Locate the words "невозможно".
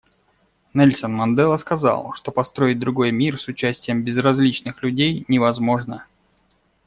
5.27-6.07